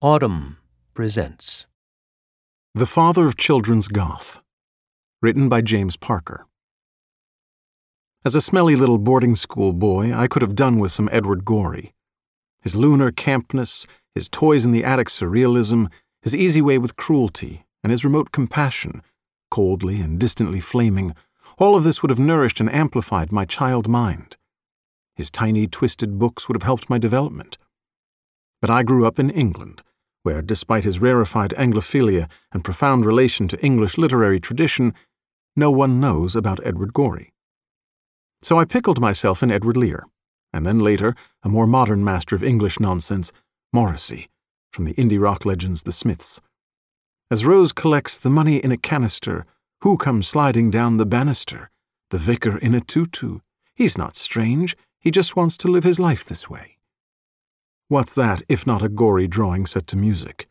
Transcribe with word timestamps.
Audm 0.00 0.58
presents 0.94 1.66
The 2.72 2.86
Father 2.86 3.26
of 3.26 3.36
Children's 3.36 3.88
Goth. 3.88 4.40
Written 5.20 5.48
by 5.48 5.60
James 5.60 5.96
Parker. 5.96 6.46
As 8.24 8.36
a 8.36 8.40
smelly 8.40 8.76
little 8.76 8.98
boarding 8.98 9.34
school 9.34 9.72
boy, 9.72 10.14
I 10.14 10.28
could 10.28 10.40
have 10.40 10.54
done 10.54 10.78
with 10.78 10.92
some 10.92 11.08
Edward 11.10 11.44
Gorey. 11.44 11.94
His 12.60 12.76
lunar 12.76 13.10
campness, 13.10 13.86
his 14.14 14.28
toys 14.28 14.64
in 14.64 14.70
the 14.70 14.84
attic 14.84 15.08
surrealism, 15.08 15.90
his 16.22 16.32
easy 16.32 16.62
way 16.62 16.78
with 16.78 16.94
cruelty, 16.94 17.66
and 17.82 17.90
his 17.90 18.04
remote 18.04 18.30
compassion, 18.30 19.02
coldly 19.50 20.00
and 20.00 20.20
distantly 20.20 20.60
flaming, 20.60 21.12
all 21.58 21.74
of 21.74 21.82
this 21.82 22.02
would 22.02 22.10
have 22.10 22.20
nourished 22.20 22.60
and 22.60 22.72
amplified 22.72 23.32
my 23.32 23.44
child 23.44 23.88
mind. 23.88 24.36
His 25.16 25.28
tiny, 25.28 25.66
twisted 25.66 26.20
books 26.20 26.46
would 26.46 26.54
have 26.54 26.62
helped 26.62 26.88
my 26.88 26.98
development. 26.98 27.58
But 28.60 28.70
I 28.70 28.84
grew 28.84 29.04
up 29.04 29.18
in 29.18 29.30
England 29.30 29.82
where, 30.28 30.42
despite 30.42 30.84
his 30.84 31.00
rarefied 31.00 31.54
Anglophilia 31.56 32.28
and 32.52 32.62
profound 32.62 33.06
relation 33.06 33.48
to 33.48 33.64
English 33.64 33.96
literary 33.96 34.38
tradition, 34.38 34.92
no 35.56 35.70
one 35.70 36.00
knows 36.00 36.36
about 36.36 36.60
Edward 36.66 36.92
Gorey. 36.92 37.32
So 38.42 38.58
I 38.60 38.66
pickled 38.66 39.00
myself 39.00 39.42
in 39.42 39.50
Edward 39.50 39.78
Lear, 39.78 40.04
and 40.52 40.66
then 40.66 40.80
later, 40.80 41.14
a 41.42 41.48
more 41.48 41.66
modern 41.66 42.04
master 42.04 42.36
of 42.36 42.44
English 42.44 42.78
nonsense, 42.78 43.32
Morrissey, 43.72 44.28
from 44.70 44.84
the 44.84 44.92
indie 45.02 45.18
rock 45.18 45.46
legends 45.46 45.84
The 45.84 45.92
Smiths. 45.92 46.42
As 47.30 47.46
Rose 47.46 47.72
collects 47.72 48.18
the 48.18 48.28
money 48.28 48.58
in 48.58 48.70
a 48.70 48.76
canister, 48.76 49.46
who 49.80 49.96
comes 49.96 50.28
sliding 50.28 50.70
down 50.70 50.98
the 50.98 51.06
banister? 51.06 51.70
The 52.10 52.18
vicar 52.18 52.58
in 52.58 52.74
a 52.74 52.82
tutu. 52.82 53.38
He's 53.74 53.96
not 53.96 54.14
strange, 54.14 54.76
he 55.00 55.10
just 55.10 55.36
wants 55.36 55.56
to 55.56 55.68
live 55.68 55.84
his 55.84 55.98
life 55.98 56.22
this 56.22 56.50
way. 56.50 56.77
What's 57.90 58.12
that 58.16 58.42
if 58.50 58.66
not 58.66 58.82
a 58.82 58.90
Gorey 58.90 59.26
drawing 59.26 59.64
set 59.64 59.86
to 59.86 59.96
music? 59.96 60.46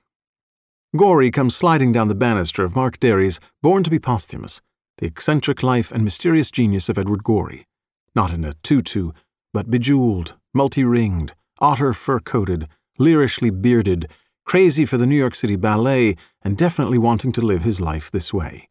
Gorey 0.95 1.29
comes 1.29 1.55
sliding 1.55 1.91
down 1.91 2.07
the 2.07 2.15
banister 2.15 2.63
of 2.63 2.75
Mark 2.75 2.99
Dery's 2.99 3.39
Born 3.61 3.83
to 3.83 3.91
be 3.91 3.99
Posthumous, 3.99 4.59
the 4.97 5.05
eccentric 5.05 5.61
life 5.61 5.91
and 5.91 6.03
mysterious 6.03 6.49
genius 6.49 6.89
of 6.89 6.97
Edward 6.97 7.23
Gorey. 7.23 7.67
Not 8.15 8.33
in 8.33 8.43
a 8.43 8.55
tutu, 8.63 9.11
but 9.53 9.69
bejeweled, 9.69 10.33
multi 10.55 10.83
ringed, 10.83 11.35
otter 11.59 11.93
fur 11.93 12.19
coated, 12.19 12.67
leerishly 12.97 13.51
bearded, 13.51 14.09
crazy 14.43 14.83
for 14.83 14.97
the 14.97 15.05
New 15.05 15.15
York 15.15 15.35
City 15.35 15.55
Ballet, 15.55 16.15
and 16.41 16.57
definitely 16.57 16.97
wanting 16.97 17.31
to 17.33 17.41
live 17.41 17.61
his 17.61 17.79
life 17.79 18.09
this 18.09 18.33
way. 18.33 18.67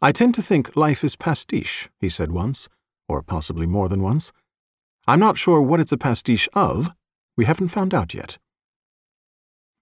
I 0.00 0.12
tend 0.12 0.34
to 0.36 0.42
think 0.42 0.76
life 0.76 1.04
is 1.04 1.14
pastiche, 1.14 1.90
he 2.00 2.08
said 2.08 2.32
once, 2.32 2.70
or 3.06 3.22
possibly 3.22 3.66
more 3.66 3.90
than 3.90 4.00
once. 4.00 4.32
I'm 5.06 5.20
not 5.20 5.36
sure 5.36 5.60
what 5.60 5.80
it's 5.80 5.92
a 5.92 5.98
pastiche 5.98 6.48
of, 6.54 6.94
we 7.36 7.44
haven't 7.44 7.68
found 7.68 7.94
out 7.94 8.14
yet. 8.14 8.38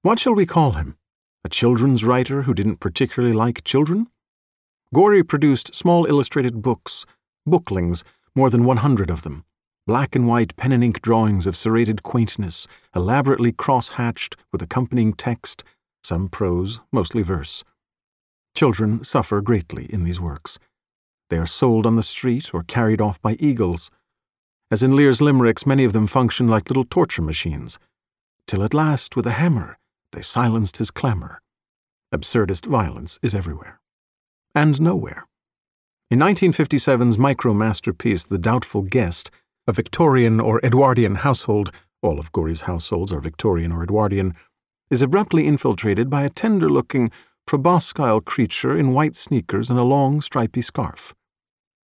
What 0.02 0.18
shall 0.18 0.34
we 0.34 0.46
call 0.46 0.72
him? 0.72 0.96
A 1.44 1.48
children's 1.48 2.04
writer 2.04 2.42
who 2.42 2.54
didn't 2.54 2.80
particularly 2.80 3.34
like 3.34 3.64
children? 3.64 4.08
Gorey 4.94 5.22
produced 5.22 5.74
small 5.74 6.06
illustrated 6.06 6.62
books, 6.62 7.06
booklings, 7.46 8.04
more 8.34 8.50
than 8.50 8.64
100 8.64 9.10
of 9.10 9.22
them, 9.22 9.44
black 9.86 10.14
and 10.14 10.26
white 10.26 10.56
pen 10.56 10.72
and 10.72 10.84
ink 10.84 11.02
drawings 11.02 11.46
of 11.46 11.56
serrated 11.56 12.02
quaintness, 12.02 12.66
elaborately 12.94 13.52
cross 13.52 13.90
hatched 13.90 14.36
with 14.52 14.62
accompanying 14.62 15.12
text, 15.12 15.64
some 16.02 16.28
prose, 16.28 16.80
mostly 16.92 17.22
verse. 17.22 17.64
Children 18.54 19.02
suffer 19.04 19.40
greatly 19.40 19.86
in 19.86 20.04
these 20.04 20.20
works. 20.20 20.58
They 21.30 21.38
are 21.38 21.46
sold 21.46 21.86
on 21.86 21.96
the 21.96 22.02
street 22.02 22.52
or 22.52 22.62
carried 22.62 23.00
off 23.00 23.20
by 23.22 23.36
eagles. 23.40 23.90
As 24.72 24.82
in 24.82 24.96
Lear's 24.96 25.20
limericks, 25.20 25.66
many 25.66 25.84
of 25.84 25.92
them 25.92 26.06
function 26.06 26.48
like 26.48 26.70
little 26.70 26.86
torture 26.86 27.20
machines, 27.20 27.78
till 28.46 28.62
at 28.62 28.72
last, 28.72 29.14
with 29.14 29.26
a 29.26 29.32
hammer, 29.32 29.76
they 30.12 30.22
silenced 30.22 30.78
his 30.78 30.90
clamour. 30.90 31.42
Absurdist 32.10 32.64
violence 32.64 33.18
is 33.20 33.34
everywhere. 33.34 33.80
And 34.54 34.80
nowhere. 34.80 35.26
In 36.10 36.18
1957's 36.20 37.18
micro 37.18 37.52
masterpiece, 37.52 38.24
The 38.24 38.38
Doubtful 38.38 38.80
Guest, 38.84 39.30
a 39.66 39.72
Victorian 39.72 40.40
or 40.40 40.58
Edwardian 40.64 41.16
household, 41.16 41.70
all 42.00 42.18
of 42.18 42.32
Gorey's 42.32 42.62
households 42.62 43.12
are 43.12 43.20
Victorian 43.20 43.72
or 43.72 43.82
Edwardian, 43.82 44.34
is 44.90 45.02
abruptly 45.02 45.46
infiltrated 45.46 46.08
by 46.08 46.22
a 46.22 46.30
tender 46.30 46.70
looking, 46.70 47.10
proboscile 47.46 48.24
creature 48.24 48.74
in 48.74 48.94
white 48.94 49.16
sneakers 49.16 49.68
and 49.68 49.78
a 49.78 49.82
long, 49.82 50.22
stripy 50.22 50.62
scarf. 50.62 51.14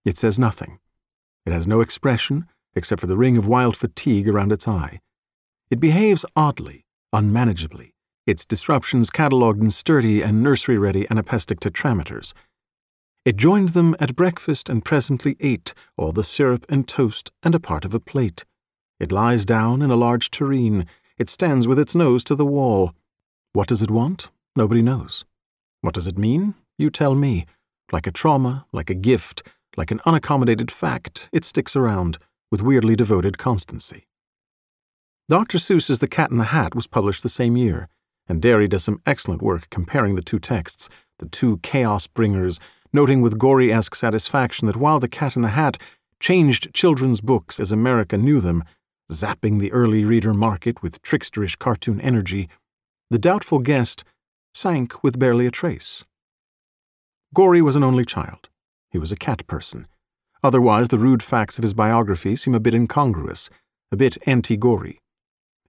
It 0.06 0.16
says 0.16 0.38
nothing. 0.38 0.78
It 1.44 1.52
has 1.52 1.66
no 1.66 1.82
expression, 1.82 2.46
except 2.74 3.00
for 3.00 3.06
the 3.06 3.16
ring 3.16 3.36
of 3.36 3.46
wild 3.46 3.76
fatigue 3.76 4.28
around 4.28 4.52
its 4.52 4.66
eye. 4.66 5.00
It 5.70 5.80
behaves 5.80 6.24
oddly, 6.36 6.84
unmanageably, 7.12 7.94
its 8.26 8.44
disruptions 8.44 9.10
catalogued 9.10 9.62
in 9.62 9.70
sturdy 9.70 10.22
and 10.22 10.42
nursery 10.42 10.78
ready 10.78 11.06
anapestic 11.10 11.60
tetrameters. 11.60 12.34
It 13.24 13.36
joined 13.36 13.70
them 13.70 13.94
at 14.00 14.16
breakfast 14.16 14.68
and 14.68 14.84
presently 14.84 15.36
ate 15.40 15.74
all 15.96 16.12
the 16.12 16.24
syrup 16.24 16.66
and 16.68 16.88
toast 16.88 17.30
and 17.42 17.54
a 17.54 17.60
part 17.60 17.84
of 17.84 17.94
a 17.94 18.00
plate. 18.00 18.44
It 18.98 19.12
lies 19.12 19.44
down 19.44 19.80
in 19.82 19.90
a 19.90 19.96
large 19.96 20.30
tureen. 20.30 20.86
It 21.18 21.28
stands 21.28 21.68
with 21.68 21.78
its 21.78 21.94
nose 21.94 22.24
to 22.24 22.34
the 22.34 22.46
wall. 22.46 22.92
What 23.52 23.68
does 23.68 23.82
it 23.82 23.90
want? 23.90 24.30
Nobody 24.56 24.82
knows. 24.82 25.24
What 25.80 25.94
does 25.94 26.06
it 26.06 26.18
mean? 26.18 26.54
You 26.78 26.90
tell 26.90 27.14
me. 27.14 27.46
Like 27.92 28.06
a 28.06 28.12
trauma, 28.12 28.66
like 28.72 28.90
a 28.90 28.94
gift, 28.94 29.42
like 29.76 29.90
an 29.90 30.00
unaccommodated 30.00 30.70
fact, 30.70 31.28
it 31.32 31.44
sticks 31.44 31.76
around 31.76 32.18
with 32.52 32.62
weirdly 32.62 32.94
devoted 32.94 33.38
constancy. 33.38 34.06
Dr. 35.28 35.56
Seuss's 35.56 36.00
The 36.00 36.06
Cat 36.06 36.30
in 36.30 36.36
the 36.36 36.52
Hat 36.52 36.74
was 36.74 36.86
published 36.86 37.22
the 37.22 37.30
same 37.30 37.56
year, 37.56 37.88
and 38.28 38.42
Dery 38.42 38.68
does 38.68 38.84
some 38.84 39.00
excellent 39.06 39.40
work 39.40 39.70
comparing 39.70 40.14
the 40.14 40.22
two 40.22 40.38
texts, 40.38 40.90
the 41.18 41.28
two 41.28 41.56
chaos 41.62 42.06
bringers, 42.06 42.60
noting 42.92 43.22
with 43.22 43.38
Gorey 43.38 43.72
esque 43.72 43.94
satisfaction 43.94 44.66
that 44.66 44.76
while 44.76 45.00
The 45.00 45.08
Cat 45.08 45.34
in 45.34 45.40
the 45.40 45.48
Hat 45.48 45.78
changed 46.20 46.74
children's 46.74 47.22
books 47.22 47.58
as 47.58 47.72
America 47.72 48.18
knew 48.18 48.38
them, 48.38 48.64
zapping 49.10 49.58
the 49.58 49.72
early 49.72 50.04
reader 50.04 50.34
market 50.34 50.82
with 50.82 51.00
tricksterish 51.00 51.58
cartoon 51.58 52.02
energy, 52.02 52.50
The 53.10 53.18
Doubtful 53.18 53.60
Guest 53.60 54.04
sank 54.52 55.02
with 55.02 55.18
barely 55.18 55.46
a 55.46 55.50
trace. 55.50 56.04
Gorey 57.34 57.62
was 57.62 57.76
an 57.76 57.82
only 57.82 58.04
child. 58.04 58.50
He 58.90 58.98
was 58.98 59.10
a 59.10 59.16
cat 59.16 59.46
person, 59.46 59.86
Otherwise, 60.42 60.88
the 60.88 60.98
rude 60.98 61.22
facts 61.22 61.56
of 61.56 61.62
his 61.62 61.74
biography 61.74 62.34
seem 62.34 62.54
a 62.54 62.60
bit 62.60 62.74
incongruous, 62.74 63.48
a 63.92 63.96
bit 63.96 64.18
anti 64.26 64.56
Gorey. 64.56 64.98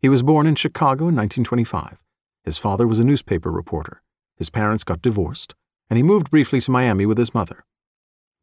He 0.01 0.09
was 0.09 0.23
born 0.23 0.47
in 0.47 0.56
Chicago 0.56 1.07
in 1.07 1.16
1925. 1.16 2.03
His 2.44 2.57
father 2.57 2.88
was 2.88 3.00
a 3.00 3.03
newspaper 3.03 3.51
reporter. 3.51 4.01
His 4.35 4.50
parents 4.50 4.84
got 4.84 5.01
divorced, 5.01 5.53
and 5.89 5.97
he 5.97 6.03
moved 6.03 6.31
briefly 6.31 6.59
to 6.61 6.72
Miami 6.72 7.06
with 7.06 7.17
his 7.17 7.34
mother. 7.34 7.63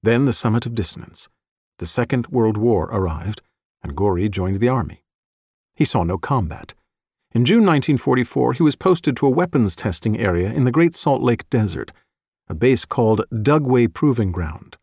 Then 0.03 0.25
the 0.25 0.33
summit 0.33 0.67
of 0.67 0.75
dissonance. 0.75 1.29
The 1.79 1.87
Second 1.87 2.29
World 2.29 2.57
War 2.57 2.85
arrived, 2.87 3.43
and 3.83 3.97
Gorey 3.97 4.29
joined 4.29 4.61
the 4.61 4.69
army. 4.69 5.03
He 5.75 5.85
saw 5.85 6.05
no 6.05 6.17
combat. 6.17 6.75
In 7.33 7.45
June 7.45 7.67
1944, 7.67 8.55
he 8.55 8.63
was 8.63 8.77
posted 8.77 9.17
to 9.17 9.27
a 9.27 9.31
weapons 9.31 9.77
testing 9.77 10.19
area 10.19 10.53
in 10.53 10.65
the 10.65 10.73
Great 10.73 10.95
Salt 10.95 11.23
Lake 11.23 11.49
Desert, 11.51 11.93
a 12.49 12.55
base 12.55 12.85
called 12.85 13.25
Dugway 13.33 13.93
Proving 13.93 14.33
Ground. 14.33 14.77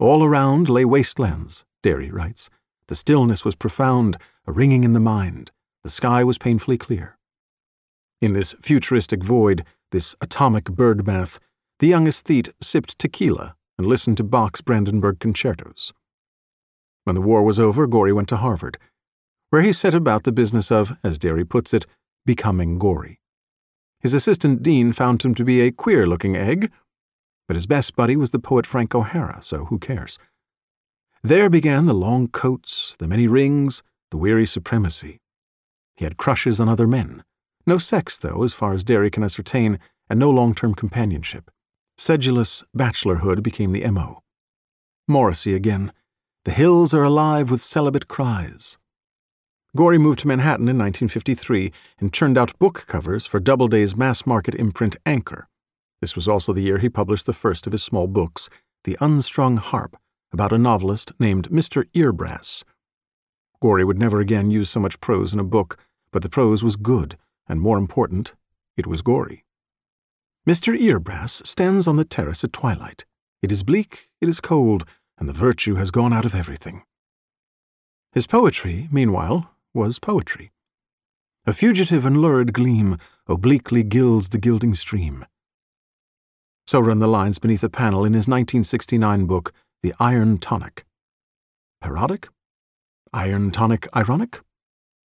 All 0.00 0.24
around 0.24 0.70
lay 0.70 0.86
wastelands, 0.86 1.66
Dery 1.82 2.10
writes. 2.10 2.48
The 2.86 2.94
stillness 2.94 3.44
was 3.44 3.54
profound, 3.54 4.16
a 4.46 4.52
ringing 4.52 4.82
in 4.82 4.94
the 4.94 4.98
mind. 4.98 5.50
The 5.84 5.90
sky 5.90 6.24
was 6.24 6.38
painfully 6.38 6.78
clear. 6.78 7.18
In 8.18 8.32
this 8.32 8.54
futuristic 8.62 9.22
void, 9.22 9.62
this 9.92 10.16
atomic 10.22 10.64
bird 10.64 11.04
bath, 11.04 11.38
the 11.80 11.86
young 11.86 12.06
aesthete 12.06 12.48
sipped 12.62 12.98
tequila 12.98 13.54
and 13.76 13.86
listened 13.86 14.16
to 14.16 14.24
Bach's 14.24 14.62
Brandenburg 14.62 15.20
concertos. 15.20 15.92
When 17.04 17.14
the 17.14 17.20
war 17.20 17.42
was 17.42 17.60
over, 17.60 17.86
Gorey 17.86 18.14
went 18.14 18.30
to 18.30 18.38
Harvard, 18.38 18.78
where 19.50 19.60
he 19.60 19.72
set 19.72 19.92
about 19.92 20.24
the 20.24 20.32
business 20.32 20.72
of, 20.72 20.96
as 21.04 21.18
Dery 21.18 21.46
puts 21.46 21.74
it, 21.74 21.84
becoming 22.24 22.78
Gorey. 22.78 23.20
His 24.00 24.14
assistant 24.14 24.62
dean 24.62 24.92
found 24.92 25.22
him 25.22 25.34
to 25.34 25.44
be 25.44 25.60
a 25.60 25.70
queer 25.70 26.06
looking 26.06 26.36
egg, 26.36 26.70
but 27.50 27.56
his 27.56 27.66
best 27.66 27.96
buddy 27.96 28.14
was 28.14 28.30
the 28.30 28.38
poet 28.38 28.64
Frank 28.64 28.94
O'Hara, 28.94 29.40
so 29.42 29.64
who 29.64 29.78
cares? 29.80 30.20
There 31.24 31.50
began 31.50 31.86
the 31.86 31.92
long 31.92 32.28
coats, 32.28 32.94
the 33.00 33.08
many 33.08 33.26
rings, 33.26 33.82
the 34.12 34.18
weary 34.18 34.46
supremacy. 34.46 35.18
He 35.96 36.04
had 36.04 36.16
crushes 36.16 36.60
on 36.60 36.68
other 36.68 36.86
men. 36.86 37.24
No 37.66 37.76
sex, 37.76 38.16
though, 38.18 38.44
as 38.44 38.54
far 38.54 38.72
as 38.72 38.84
Dery 38.84 39.10
can 39.10 39.24
ascertain, 39.24 39.80
and 40.08 40.20
no 40.20 40.30
long 40.30 40.54
term 40.54 40.76
companionship. 40.76 41.50
Sedulous 41.98 42.62
bachelorhood 42.72 43.42
became 43.42 43.72
the 43.72 43.82
M.O. 43.84 44.22
Morrissey 45.08 45.52
again. 45.52 45.92
The 46.44 46.52
hills 46.52 46.94
are 46.94 47.02
alive 47.02 47.50
with 47.50 47.60
celibate 47.60 48.06
cries. 48.06 48.78
Gorey 49.74 49.98
moved 49.98 50.20
to 50.20 50.28
Manhattan 50.28 50.68
in 50.68 50.78
1953 50.78 51.72
and 51.98 52.12
churned 52.12 52.38
out 52.38 52.56
book 52.60 52.84
covers 52.86 53.26
for 53.26 53.40
Doubleday's 53.40 53.96
mass 53.96 54.24
market 54.24 54.54
imprint 54.54 54.94
Anchor. 55.04 55.48
This 56.00 56.14
was 56.14 56.26
also 56.26 56.52
the 56.52 56.62
year 56.62 56.78
he 56.78 56.88
published 56.88 57.26
the 57.26 57.32
first 57.32 57.66
of 57.66 57.72
his 57.72 57.82
small 57.82 58.06
books, 58.06 58.48
The 58.84 58.96
Unstrung 59.00 59.58
Harp, 59.58 59.96
about 60.32 60.52
a 60.52 60.58
novelist 60.58 61.12
named 61.20 61.50
Mr. 61.50 61.84
Earbrass. 61.94 62.64
Gorey 63.60 63.84
would 63.84 63.98
never 63.98 64.20
again 64.20 64.50
use 64.50 64.70
so 64.70 64.80
much 64.80 65.00
prose 65.00 65.34
in 65.34 65.40
a 65.40 65.44
book, 65.44 65.76
but 66.10 66.22
the 66.22 66.30
prose 66.30 66.64
was 66.64 66.76
good, 66.76 67.18
and 67.46 67.60
more 67.60 67.76
important, 67.76 68.32
it 68.76 68.86
was 68.86 69.02
Gorey. 69.02 69.44
Mr. 70.48 70.74
Earbrass 70.74 71.46
stands 71.46 71.86
on 71.86 71.96
the 71.96 72.04
terrace 72.04 72.42
at 72.42 72.52
twilight. 72.52 73.04
It 73.42 73.52
is 73.52 73.62
bleak, 73.62 74.08
it 74.20 74.28
is 74.28 74.40
cold, 74.40 74.86
and 75.18 75.28
the 75.28 75.34
virtue 75.34 75.74
has 75.74 75.90
gone 75.90 76.14
out 76.14 76.24
of 76.24 76.34
everything. 76.34 76.82
His 78.12 78.26
poetry, 78.26 78.88
meanwhile, 78.90 79.50
was 79.74 79.98
poetry. 79.98 80.50
A 81.46 81.52
fugitive 81.52 82.06
and 82.06 82.16
lurid 82.16 82.52
gleam 82.54 82.96
obliquely 83.26 83.82
gilds 83.82 84.30
the 84.30 84.38
gilding 84.38 84.74
stream. 84.74 85.26
So 86.70 86.78
run 86.78 87.00
the 87.00 87.08
lines 87.08 87.40
beneath 87.40 87.64
a 87.64 87.68
panel 87.68 88.04
in 88.04 88.12
his 88.12 88.28
1969 88.28 89.26
book, 89.26 89.52
The 89.82 89.92
Iron 89.98 90.38
Tonic. 90.38 90.84
Parodic? 91.80 92.28
Iron 93.12 93.50
tonic 93.50 93.88
ironic? 93.96 94.40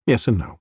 Yes 0.05 0.27
and 0.27 0.39
no. 0.39 0.59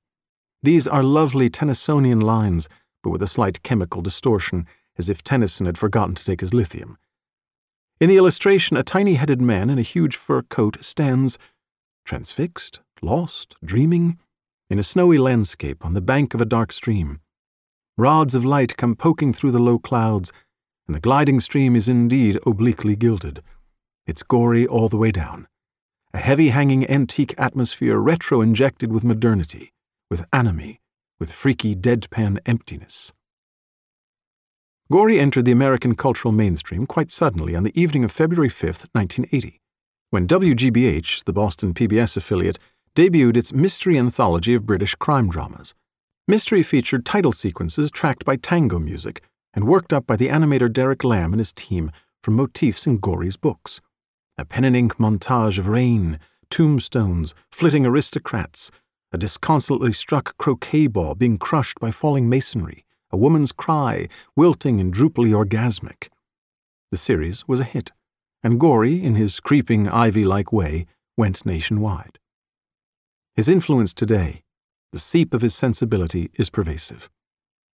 These 0.62 0.87
are 0.87 1.02
lovely 1.02 1.50
Tennysonian 1.50 2.22
lines, 2.22 2.69
but 3.02 3.10
with 3.10 3.20
a 3.20 3.26
slight 3.26 3.64
chemical 3.64 4.00
distortion, 4.00 4.64
as 4.96 5.08
if 5.08 5.25
Tennyson 5.25 5.66
had 5.66 5.76
forgotten 5.76 6.14
to 6.14 6.25
take 6.25 6.38
his 6.38 6.54
lithium. 6.54 6.99
In 8.00 8.08
the 8.08 8.16
illustration, 8.16 8.76
a 8.76 8.84
tiny 8.84 9.14
headed 9.14 9.43
man 9.43 9.70
in 9.70 9.81
a 9.81 9.82
huge 9.82 10.14
fur 10.14 10.43
coat 10.43 10.84
stands, 10.84 11.37
transfixed, 12.04 12.78
lost, 13.02 13.56
dreaming, 13.64 14.20
in 14.70 14.78
a 14.78 14.84
snowy 14.84 15.19
landscape 15.19 15.84
on 15.84 15.94
the 15.94 16.00
bank 16.00 16.32
of 16.32 16.40
a 16.40 16.44
dark 16.44 16.70
stream. 16.70 17.19
Rods 17.99 18.37
of 18.37 18.44
light 18.44 18.76
come 18.76 18.94
poking 18.94 19.32
through 19.32 19.50
the 19.50 19.58
low 19.58 19.81
clouds, 19.81 20.31
and 20.87 20.96
the 20.96 21.00
gliding 21.00 21.40
stream 21.40 21.76
is 21.76 21.88
indeed 21.88 22.38
obliquely 22.46 22.96
gilded. 22.96 23.43
It's 24.06 24.23
Gorey 24.23 24.67
all 24.67 24.88
the 24.88 24.96
way 24.96 25.12
down. 25.12 25.46
A 26.12 26.19
heavy 26.19 26.49
hanging 26.49 26.88
antique 26.90 27.34
atmosphere 27.38 27.99
retro 27.99 28.40
injected 28.40 28.93
with 28.93 29.05
modernity, 29.05 29.73
with 30.11 30.26
anime, 30.32 30.76
with 31.19 31.32
freaky 31.32 31.75
deadpan 31.75 32.38
emptiness. 32.44 33.12
Gorey 34.90 35.19
entered 35.19 35.46
the 35.46 35.52
American 35.52 35.94
cultural 35.94 36.32
mainstream 36.32 36.85
quite 36.85 37.11
suddenly 37.11 37.55
on 37.55 37.62
the 37.62 37.81
evening 37.81 38.05
of 38.05 38.12
February 38.12 38.50
5, 38.50 38.88
1980, 38.93 39.61
when 40.11 40.26
WGBH, 40.26 41.25
the 41.25 41.32
Boston 41.32 41.73
PBS 41.73 42.17
affiliate, 42.17 42.58
debuted 42.94 43.38
its 43.38 43.55
mystery 43.55 43.96
anthology 43.96 44.52
of 44.52 44.67
British 44.67 44.94
crime 44.96 45.31
dramas. 45.31 45.75
Mystery 46.28 46.62
featured 46.62 47.06
title 47.06 47.32
sequences 47.32 47.90
tracked 47.90 48.26
by 48.26 48.37
tango 48.37 48.78
music 48.78 49.23
and 49.54 49.66
worked 49.66 49.93
up 49.93 50.06
by 50.06 50.16
the 50.16 50.28
animator 50.28 50.72
Derek 50.72 51.04
Lamb 51.04 51.32
and 51.32 51.40
his 51.40 51.52
team 51.52 51.90
from 52.22 52.34
motifs 52.34 52.87
in 52.87 52.99
Gorey's 52.99 53.37
books. 53.37 53.81
A 54.38 54.44
pen 54.44 54.64
and 54.64 54.76
ink 54.76 54.96
montage 54.96 55.58
of 55.58 55.69
rain, 55.69 56.19
tombstones, 56.50 57.34
flitting 57.50 57.84
aristocrats, 57.84 58.70
a 59.12 59.19
disconsolately 59.19 59.93
struck 59.93 60.37
croquet 60.38 60.87
ball 60.87 61.14
being 61.14 61.37
crushed 61.37 61.78
by 61.81 61.90
falling 61.90 62.28
masonry, 62.28 62.84
a 63.10 63.16
woman's 63.16 63.52
cry, 63.52 64.08
wilting 64.37 64.81
and 64.81 64.93
droopily 64.93 65.31
orgasmic. 65.31 66.08
The 66.90 66.96
series 66.96 67.46
was 67.46 67.60
a 67.60 67.64
hit, 67.64 67.93
and 68.43 68.58
Gory, 68.58 69.02
in 69.02 69.14
his 69.14 69.38
creeping 69.40 69.88
ivy 69.88 70.25
like 70.25 70.52
way, 70.52 70.87
went 71.16 71.44
nationwide. 71.44 72.19
His 73.34 73.49
influence 73.49 73.93
today, 73.94 74.43
the 74.93 74.99
seep 74.99 75.32
of 75.32 75.43
his 75.43 75.54
sensibility, 75.54 76.31
is 76.34 76.50
pervasive. 76.50 77.08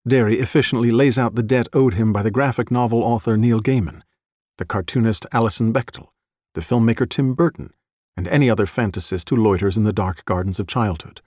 Dery 0.07 0.39
efficiently 0.39 0.91
lays 0.91 1.17
out 1.17 1.35
the 1.35 1.43
debt 1.43 1.67
owed 1.73 1.95
him 1.95 2.13
by 2.13 2.23
the 2.23 2.31
graphic 2.31 2.71
novel 2.71 3.03
author 3.03 3.39
Neil 3.39 3.61
Gaiman, 3.61 4.03
the 4.59 4.67
cartoonist 4.67 5.25
Alison 5.33 5.73
Bechdel, 5.73 6.09
the 6.53 6.61
filmmaker 6.61 7.09
Tim 7.09 7.33
Burton, 7.33 7.73
and 8.15 8.29
any 8.29 8.51
other 8.51 8.67
fantasist 8.67 9.31
who 9.31 9.37
loiters 9.37 9.79
in 9.79 9.85
the 9.85 9.95
dark 9.95 10.25
gardens 10.27 10.61
of 10.61 10.67
childhood. 10.67 11.23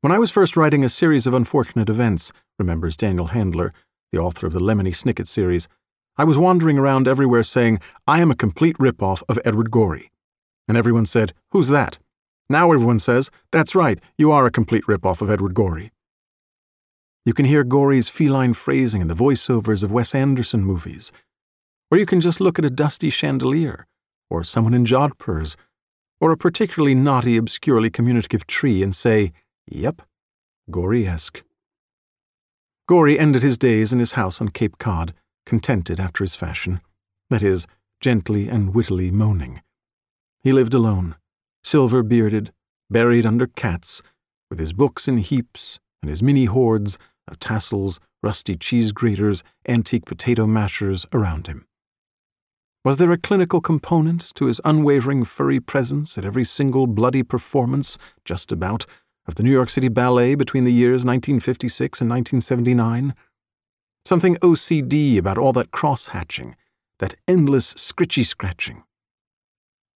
When 0.00 0.12
I 0.12 0.18
was 0.18 0.30
first 0.30 0.56
writing 0.56 0.82
a 0.82 0.88
series 0.88 1.26
of 1.26 1.34
unfortunate 1.34 1.90
events, 1.90 2.32
remembers 2.58 2.96
Daniel 2.96 3.26
Handler, 3.26 3.74
the 4.12 4.18
author 4.18 4.46
of 4.46 4.54
the 4.54 4.60
Lemony 4.60 4.94
Snicket 4.94 5.26
series, 5.26 5.68
I 6.16 6.24
was 6.24 6.38
wandering 6.38 6.78
around 6.78 7.06
everywhere 7.06 7.42
saying, 7.42 7.80
I 8.06 8.20
am 8.20 8.30
a 8.30 8.36
complete 8.36 8.78
ripoff 8.78 9.22
of 9.28 9.38
Edward 9.44 9.70
Gorey. 9.70 10.10
And 10.66 10.78
everyone 10.78 11.04
said, 11.04 11.34
Who's 11.50 11.68
that? 11.68 11.98
Now 12.48 12.72
everyone 12.72 12.98
says, 12.98 13.30
That's 13.52 13.74
right, 13.74 14.00
you 14.16 14.32
are 14.32 14.46
a 14.46 14.50
complete 14.50 14.84
ripoff 14.84 15.20
of 15.20 15.30
Edward 15.30 15.52
Gorey. 15.52 15.92
You 17.24 17.34
can 17.34 17.44
hear 17.44 17.64
Gorey's 17.64 18.08
feline 18.08 18.54
phrasing 18.54 19.02
in 19.02 19.08
the 19.08 19.14
voiceovers 19.14 19.82
of 19.82 19.92
Wes 19.92 20.14
Anderson 20.14 20.64
movies. 20.64 21.12
Or 21.90 21.98
you 21.98 22.06
can 22.06 22.20
just 22.20 22.40
look 22.40 22.58
at 22.58 22.64
a 22.64 22.70
dusty 22.70 23.10
chandelier, 23.10 23.86
or 24.30 24.44
someone 24.44 24.74
in 24.74 24.84
jodhpurs, 24.84 25.56
or 26.20 26.32
a 26.32 26.36
particularly 26.36 26.94
naughty, 26.94 27.36
obscurely 27.36 27.90
communicative 27.90 28.46
tree 28.46 28.82
and 28.82 28.94
say, 28.94 29.32
Yep, 29.66 30.02
Gorey-esque. 30.70 31.42
Gorey 32.86 33.18
ended 33.18 33.42
his 33.42 33.58
days 33.58 33.92
in 33.92 33.98
his 33.98 34.12
house 34.12 34.40
on 34.40 34.48
Cape 34.48 34.78
Cod, 34.78 35.12
contented 35.44 36.00
after 36.00 36.24
his 36.24 36.34
fashion, 36.34 36.80
that 37.30 37.42
is, 37.42 37.66
gently 38.00 38.48
and 38.48 38.74
wittily 38.74 39.10
moaning. 39.10 39.60
He 40.42 40.52
lived 40.52 40.72
alone, 40.72 41.16
silver 41.62 42.02
bearded, 42.02 42.52
buried 42.88 43.26
under 43.26 43.46
cats, 43.46 44.02
with 44.48 44.58
his 44.58 44.72
books 44.72 45.08
in 45.08 45.18
heaps 45.18 45.78
and 46.02 46.08
his 46.08 46.22
mini 46.22 46.46
hordes 46.46 46.98
of 47.26 47.38
tassels, 47.38 48.00
rusty 48.22 48.56
cheese 48.56 48.92
graters, 48.92 49.42
antique 49.66 50.06
potato 50.06 50.46
mashers 50.46 51.06
around 51.12 51.46
him. 51.46 51.66
Was 52.84 52.98
there 52.98 53.12
a 53.12 53.18
clinical 53.18 53.60
component 53.60 54.32
to 54.34 54.46
his 54.46 54.60
unwavering 54.64 55.24
furry 55.24 55.60
presence 55.60 56.16
at 56.16 56.24
every 56.24 56.44
single 56.44 56.86
bloody 56.86 57.22
performance, 57.22 57.98
just 58.24 58.50
about, 58.52 58.86
of 59.26 59.34
the 59.34 59.42
New 59.42 59.50
York 59.50 59.68
City 59.68 59.88
Ballet 59.88 60.34
between 60.34 60.64
the 60.64 60.72
years 60.72 61.04
1956 61.04 62.00
and 62.00 62.08
1979? 62.08 63.14
Something 64.04 64.36
OCD 64.36 65.18
about 65.18 65.36
all 65.36 65.52
that 65.52 65.70
cross 65.70 66.08
hatching, 66.08 66.56
that 66.98 67.14
endless 67.26 67.74
scritchy 67.74 68.24
scratching? 68.24 68.84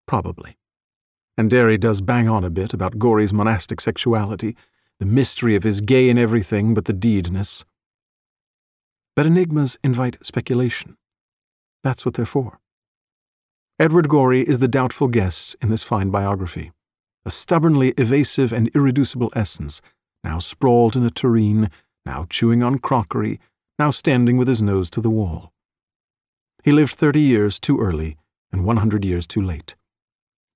Probably. 0.05 0.57
And 1.37 1.49
Dery 1.49 1.79
does 1.79 2.01
bang 2.01 2.27
on 2.27 2.43
a 2.43 2.49
bit 2.49 2.73
about 2.73 2.99
Gorey's 2.99 3.31
monastic 3.31 3.79
sexuality, 3.79 4.55
the 5.01 5.07
mystery 5.07 5.55
of 5.55 5.63
his 5.63 5.81
gay 5.81 6.09
in 6.09 6.17
everything 6.19 6.75
but 6.75 6.85
the 6.85 6.93
deedness. 6.93 7.65
But 9.15 9.25
enigmas 9.25 9.75
invite 9.83 10.23
speculation. 10.23 10.95
That's 11.81 12.05
what 12.05 12.13
they're 12.13 12.23
for. 12.23 12.59
Edward 13.79 14.07
Gorey 14.07 14.41
is 14.41 14.59
the 14.59 14.67
doubtful 14.67 15.07
guest 15.07 15.55
in 15.59 15.69
this 15.69 15.81
fine 15.81 16.11
biography 16.11 16.71
a 17.25 17.31
stubbornly 17.31 17.95
evasive 17.97 18.51
and 18.51 18.69
irreducible 18.75 19.31
essence, 19.35 19.81
now 20.23 20.37
sprawled 20.37 20.95
in 20.95 21.03
a 21.03 21.09
tureen, 21.09 21.69
now 22.03 22.25
chewing 22.29 22.61
on 22.63 22.77
crockery, 22.77 23.39
now 23.77 23.89
standing 23.91 24.37
with 24.37 24.47
his 24.47 24.61
nose 24.61 24.89
to 24.89 25.01
the 25.01 25.09
wall. 25.09 25.51
He 26.63 26.71
lived 26.71 26.93
thirty 26.93 27.21
years 27.21 27.59
too 27.59 27.79
early 27.79 28.17
and 28.51 28.65
one 28.65 28.77
hundred 28.77 29.03
years 29.03 29.25
too 29.25 29.41
late. 29.41 29.75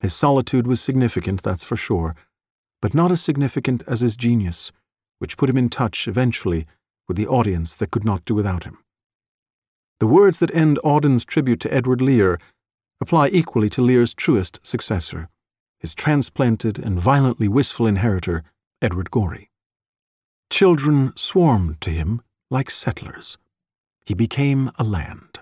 His 0.02 0.14
solitude 0.14 0.68
was 0.68 0.82
significant, 0.82 1.42
that's 1.42 1.64
for 1.64 1.76
sure, 1.76 2.16
but 2.86 2.94
not 2.94 3.10
as 3.10 3.20
significant 3.20 3.82
as 3.88 4.02
his 4.02 4.16
genius, 4.16 4.72
which 5.18 5.38
put 5.38 5.50
him 5.50 5.58
in 5.58 5.70
touch, 5.70 6.08
eventually, 6.08 6.68
with 7.08 7.18
the 7.18 7.26
audience 7.26 7.76
that 7.76 7.90
could 7.90 8.06
not 8.06 8.24
do 8.26 8.36
without 8.36 8.64
him. 8.64 8.78
The 10.00 10.06
words 10.06 10.38
that 10.38 10.54
end 10.54 10.78
Auden's 10.84 11.26
tribute 11.26 11.60
to 11.62 11.74
Edward 11.74 12.00
Lear 12.00 12.38
apply 13.02 13.30
equally 13.30 13.72
to 13.72 13.82
Lear's 13.82 14.14
truest 14.14 14.60
successor, 14.62 15.30
his 15.80 15.96
transplanted 15.96 16.78
and 16.78 17.00
violently 17.00 17.48
wistful 17.48 17.88
inheritor, 17.88 18.44
Edward 18.84 19.10
Gorey. 19.10 19.50
Children 20.52 21.12
swarmed 21.16 21.82
to 21.82 21.90
him 21.90 22.22
like 22.52 22.70
settlers. 22.70 23.40
He 24.06 24.14
became 24.14 24.70
a 24.78 24.84
land. 24.84 25.40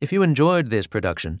If 0.00 0.12
you 0.12 0.24
enjoyed 0.24 0.70
this 0.70 0.88
production, 0.88 1.40